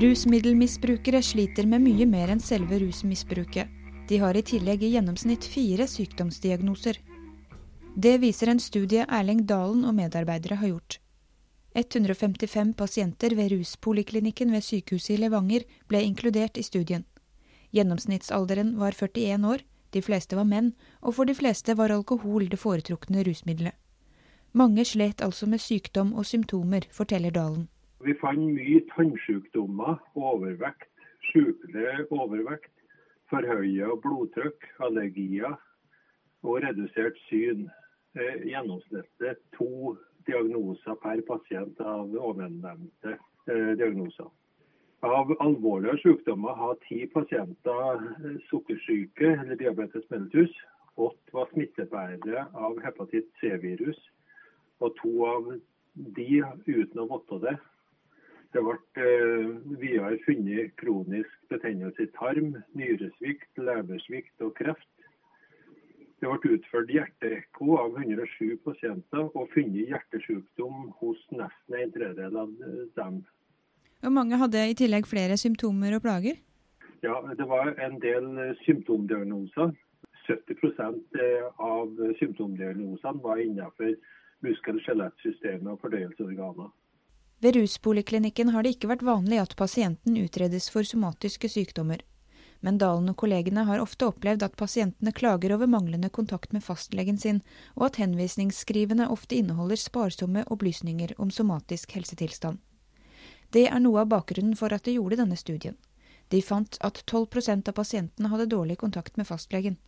[0.00, 3.68] Rusmiddelmisbrukere sliter med mye mer enn selve rusmisbruket.
[4.08, 6.96] De har i tillegg i gjennomsnitt fire sykdomsdiagnoser.
[8.00, 10.96] Det viser en studie Erling Dalen og medarbeidere har gjort.
[11.76, 17.04] 155 pasienter ved ruspoliklinikken ved sykehuset i Levanger ble inkludert i studien.
[17.76, 20.70] Gjennomsnittsalderen var 41 år, de fleste var menn,
[21.02, 23.76] og for de fleste var alkohol det foretrukne rusmiddelet.
[24.56, 27.68] Mange slet altså med sykdom og symptomer, forteller Dalen.
[28.00, 30.88] Vi fant mye tannsykdommer, overvekt,
[31.28, 32.72] sjukelig overvekt,
[33.28, 35.58] forhøya blodtrykk, allergier
[36.40, 37.66] og redusert syn.
[38.16, 39.92] Eh, gjennomsnittlig to
[40.26, 44.30] diagnoser per pasient av ovennevnte eh, diagnoser.
[45.04, 48.02] Av alvorlige sykdommer har ti pasienter
[48.48, 50.56] sukkersyke eller diabetes mellitus.
[50.96, 54.00] Åtte var smittebærere av hepatitt C-virus,
[54.80, 55.52] og to av
[56.16, 57.54] de uten å vite det.
[58.60, 59.44] Det ble eh,
[59.80, 64.88] videre funnet kronisk betennelse i tarm, nyresvikt, leversvikt og kreft.
[66.20, 72.52] Det ble utført hjerteekko av 107 pasienter og funnet hjertesykdom hos nesten en tredjedel av
[72.98, 73.22] dem.
[74.04, 76.36] Og mange hadde i tillegg flere symptomer og plager?
[77.00, 78.28] Ja, det var en del
[78.66, 79.72] symptomdiagnoser.
[80.28, 81.16] 70%
[81.64, 83.96] av symptomdiagnosene var innenfor
[84.44, 86.68] muskel-skjelettsystemet og fordøyelsesorganer.
[87.40, 92.04] Ved ruspoliklinikken har det ikke vært vanlig at pasienten utredes for somatiske sykdommer
[92.60, 97.18] men Dalen og kollegene har ofte opplevd at pasientene klager over manglende kontakt med fastlegen
[97.18, 97.40] sin,
[97.74, 102.60] og at henvisningsskrivene ofte inneholder sparsomme opplysninger om somatisk helsetilstand.
[103.50, 105.76] Det er noe av bakgrunnen for at de gjorde denne studien.
[106.30, 109.80] De fant at 12% av pasientene hadde dårlig kontakt med fastlegen.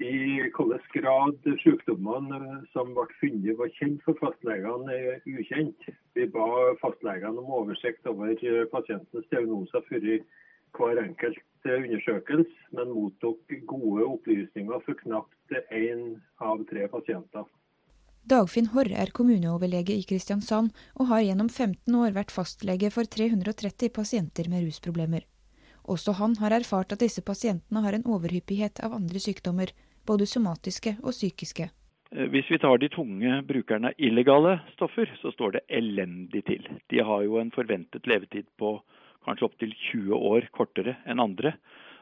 [0.00, 5.88] I hvilken grad sykdommene som ble funnet var kjent for fastlegene, er ukjent.
[6.16, 6.46] Vi ba
[6.80, 8.32] fastlegene om oversikt over
[8.72, 10.06] pasientens diagnoser før
[10.78, 17.44] hver enkelt undersøkelse, men mottok gode opplysninger for knapt én av tre pasienter.
[18.24, 23.92] Dagfinn Horre er kommuneoverlege i Kristiansand, og har gjennom 15 år vært fastlege for 330
[23.92, 25.28] pasienter med rusproblemer.
[25.84, 29.72] Også han har erfart at disse pasientene har en overhyppighet av andre sykdommer,
[30.06, 31.70] både somatiske og psykiske.
[32.10, 36.66] Eh, hvis vi tar de tunge brukerne av illegale stoffer, så står det elendig til.
[36.90, 38.78] De har jo en forventet levetid på
[39.26, 41.54] kanskje opptil 20 år kortere enn andre.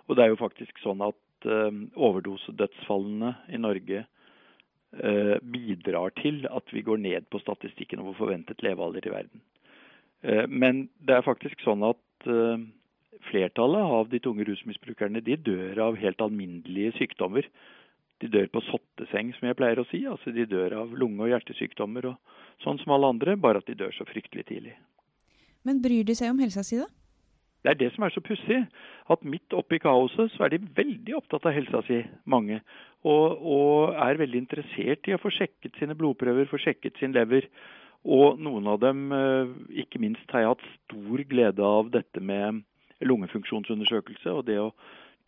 [0.08, 6.72] Og det er jo faktisk sånn at uh, overdosedødsfallene i Norge uh, bidrar til at
[6.72, 9.44] vi går ned på statistikken over forventet levealder i verden.
[10.50, 12.26] Men det er faktisk sånn at
[13.28, 17.46] flertallet av de tunge rusmisbrukerne de dør av helt alminnelige sykdommer.
[18.22, 20.02] De dør på sotteseng, som jeg pleier å si.
[20.10, 23.76] Altså de dør av lunge- og hjertesykdommer og sånn som alle andre, bare at de
[23.78, 24.74] dør så fryktelig tidlig.
[25.66, 26.88] Men bryr de seg om helsa si, da?
[27.62, 28.60] Det er det som er så pussig.
[29.10, 32.60] At midt oppi kaoset så er de veldig opptatt av helsa si, mange.
[33.06, 37.48] Og, og, er veldig interessert i å få sjekket sine blodprøver, få sjekket sin lever.
[38.08, 39.50] Og noen av dem, eh,
[39.82, 42.62] ikke minst, har jeg hatt stor glede av dette med
[43.04, 44.72] lungefunksjonsundersøkelse og det å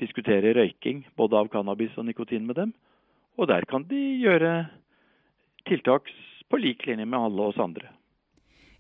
[0.01, 2.75] diskutere røyking, både av cannabis og nikotin med dem.
[3.39, 4.53] Og der kan de gjøre
[5.69, 6.11] tiltak
[6.51, 7.93] på lik linje med alle oss andre.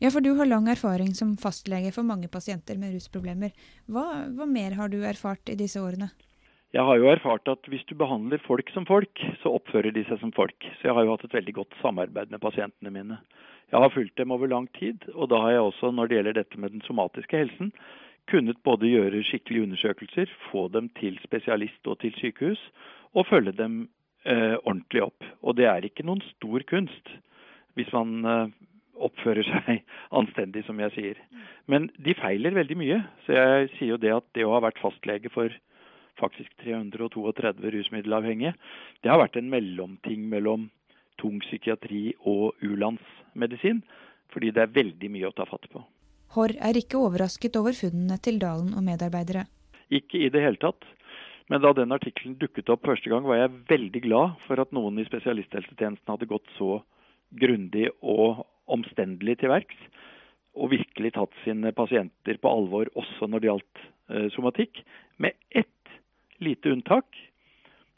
[0.00, 3.52] Ja, for du har lang erfaring som fastlege for mange pasienter med rusproblemer.
[3.84, 6.08] Hva, hva, mer har du erfart i disse årene?
[6.72, 10.22] Jeg har jo erfart at hvis du behandler folk som folk, så oppfører de seg
[10.22, 10.56] som folk.
[10.78, 13.18] Så jeg har jo hatt et veldig godt samarbeid med pasientene mine.
[13.70, 16.38] Jeg har fulgt dem over lang tid, og da har jeg også, når det gjelder
[16.40, 17.74] dette med den somatiske helsen,
[18.30, 22.60] kunnet både gjøre skikkelige undersøkelser, få dem til spesialist og til sykehus,
[23.14, 23.82] og følge dem
[24.24, 25.26] eh, ordentlig opp.
[25.42, 27.14] Og det er ikke noen stor kunst
[27.78, 28.52] hvis man eh,
[29.00, 29.82] oppfører seg
[30.20, 31.22] anstendig, som jeg sier.
[31.70, 33.00] Men de feiler veldig mye.
[33.26, 35.52] Så jeg sier jo det at det å ha vært fastlege for
[36.20, 38.52] faktisk 332 rusmiddelavhengige,
[39.00, 40.68] det har vært en mellomting mellom
[41.20, 43.80] tung psykiatri og u-landsmedisin.
[44.30, 45.82] Fordi det er veldig mye å ta fatt på.
[46.36, 49.48] Horr er ikke overrasket over funnene til Dalen og medarbeidere.
[49.90, 50.86] Ikke i det hele tatt.
[51.50, 55.00] Men da den artikkelen dukket opp første gang, var jeg veldig glad for at noen
[55.02, 56.78] i spesialisthelsetjenesten hadde gått så
[57.42, 59.80] grundig og omstendelig til verks.
[60.54, 64.82] Og virkelig tatt sine pasienter på alvor også når det gjaldt eh, somatikk.
[65.18, 65.98] Med ett
[66.38, 67.10] lite unntak.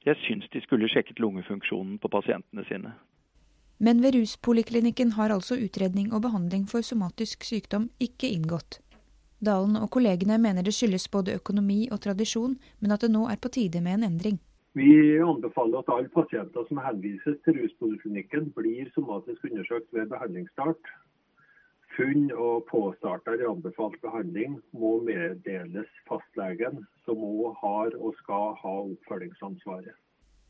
[0.09, 2.97] Jeg syns de skulle sjekket lungefunksjonen på pasientene sine.
[3.83, 8.79] Men ved ruspoliklinikken har altså utredning og behandling for somatisk sykdom ikke inngått.
[9.43, 13.41] Dalen og kollegene mener det skyldes både økonomi og tradisjon, men at det nå er
[13.43, 14.39] på tide med en endring.
[14.79, 20.93] Vi anbefaler at alle pasienter som henvises til ruspoliklinikken, blir somatisk undersøkt ved behandlingsstart.
[21.97, 29.99] funn og påstarter anbefalt behandling må meddeles fastlegen, som òg har og skal ha oppfølgingsansvaret.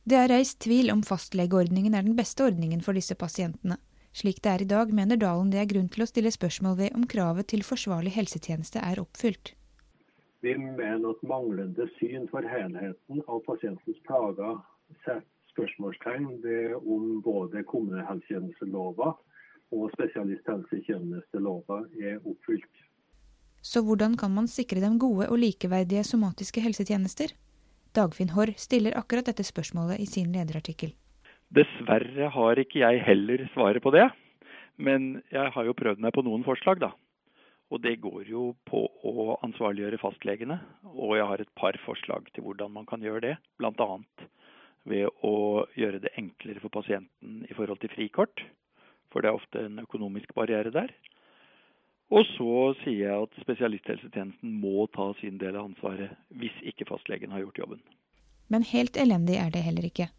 [0.02, 3.76] Det er reist tvil om fastlegeordningen er den beste ordningen for disse pasientene.
[4.12, 6.96] Slik det er i dag, mener Dalen det er grunn til å stille spørsmål ved
[6.98, 9.54] om kravet til forsvarlig helsetjeneste er oppfylt.
[10.42, 14.58] Vi mener at manglende syn for helheten av pasientens plager
[15.04, 15.22] setter
[15.52, 19.12] spørsmålstegn ved om både kommunehelsetjenestelova
[19.72, 22.82] og spesialisthelsetjenestelova er oppfylt.
[23.62, 27.36] Så hvordan kan man sikre dem gode og likeverdige somatiske helsetjenester?
[27.92, 30.94] Dagfinn Haarr stiller akkurat dette spørsmålet i sin lederartikkel.
[31.52, 34.08] Dessverre har ikke jeg heller svaret på det.
[34.80, 36.92] Men jeg har jo prøvd meg på noen forslag, da.
[37.72, 40.58] Og det går jo på å ansvarliggjøre fastlegene.
[40.92, 43.36] Og jeg har et par forslag til hvordan man kan gjøre det.
[43.60, 43.88] Bl.a.
[44.88, 45.36] ved å
[45.76, 48.44] gjøre det enklere for pasienten i forhold til frikort.
[49.12, 50.92] For det er ofte en økonomisk barriere der.
[52.12, 57.32] Og så sier jeg at spesialisthelsetjenesten må ta sin del av ansvaret hvis ikke fastlegen
[57.32, 57.80] har gjort jobben.
[58.52, 60.10] Men helt elendig er det heller ikke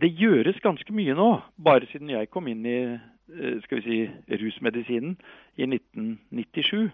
[0.00, 1.28] det gjøres ganske mye nå.
[1.58, 3.98] Bare siden jeg kom inn i eh, skal vi si,
[4.42, 5.16] rusmedisinen
[5.58, 6.90] i 1997,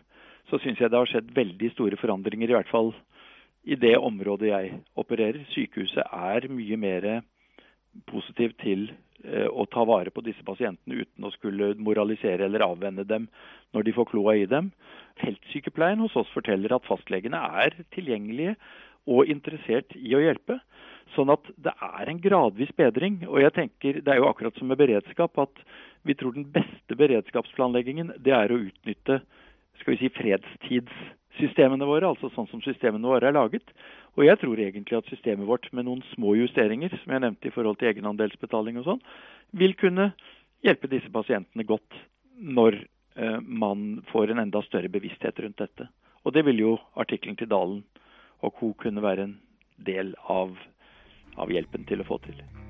[0.51, 2.51] så syns jeg det har skjedd veldig store forandringer.
[2.51, 2.93] I hvert fall
[3.65, 5.45] i det området jeg opererer.
[5.53, 7.09] Sykehuset er mye mer
[8.11, 8.91] positiv til
[9.25, 13.29] å ta vare på disse pasientene uten å skulle moralisere eller avvenne dem
[13.75, 14.71] når de får kloa i dem.
[15.23, 18.57] Feltsykepleien hos oss forteller at fastlegene er tilgjengelige
[19.11, 20.59] og interessert i å hjelpe.
[21.15, 23.21] Sånn at det er en gradvis bedring.
[23.29, 25.65] Og jeg tenker, det er jo akkurat som med beredskap, at
[26.05, 29.21] vi tror den beste beredskapsplanleggingen det er å utnytte
[29.81, 30.81] skal vi si,
[31.35, 33.63] fredstidssystemene våre, altså sånn som systemene våre er laget.
[34.17, 37.55] Og jeg tror egentlig at systemet vårt med noen små justeringer, som jeg nevnte i
[37.55, 39.03] forhold til egenandelsbetaling og sånn,
[39.53, 40.13] vil kunne
[40.65, 41.99] hjelpe disse pasientene godt
[42.39, 42.79] når
[43.17, 45.89] eh, man får en enda større bevissthet rundt dette.
[46.25, 47.83] Og det vil jo artikkelen til Dalen
[48.43, 48.73] og co.
[48.79, 49.39] kunne være en
[49.77, 50.55] del av
[51.35, 52.64] av hjelpen til å få til.